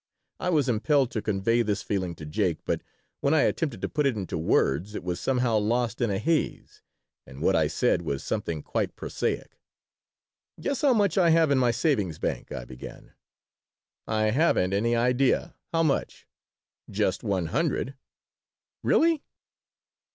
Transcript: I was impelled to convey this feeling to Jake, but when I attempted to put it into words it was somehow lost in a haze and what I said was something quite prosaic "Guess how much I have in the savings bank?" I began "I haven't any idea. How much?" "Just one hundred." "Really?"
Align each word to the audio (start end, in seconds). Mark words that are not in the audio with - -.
I 0.39 0.49
was 0.49 0.67
impelled 0.67 1.11
to 1.11 1.21
convey 1.21 1.61
this 1.61 1.83
feeling 1.83 2.15
to 2.15 2.25
Jake, 2.25 2.57
but 2.65 2.81
when 3.19 3.35
I 3.35 3.41
attempted 3.41 3.83
to 3.83 3.87
put 3.87 4.07
it 4.07 4.15
into 4.17 4.35
words 4.35 4.95
it 4.95 5.03
was 5.03 5.19
somehow 5.19 5.59
lost 5.59 6.01
in 6.01 6.09
a 6.09 6.17
haze 6.17 6.81
and 7.27 7.39
what 7.39 7.55
I 7.55 7.67
said 7.67 8.01
was 8.01 8.23
something 8.23 8.63
quite 8.63 8.95
prosaic 8.95 9.59
"Guess 10.59 10.81
how 10.81 10.95
much 10.95 11.19
I 11.19 11.29
have 11.29 11.51
in 11.51 11.59
the 11.59 11.71
savings 11.71 12.17
bank?" 12.17 12.51
I 12.51 12.65
began 12.65 13.13
"I 14.07 14.31
haven't 14.31 14.73
any 14.73 14.95
idea. 14.95 15.55
How 15.71 15.83
much?" 15.83 16.25
"Just 16.89 17.23
one 17.23 17.45
hundred." 17.53 17.93
"Really?" 18.81 19.21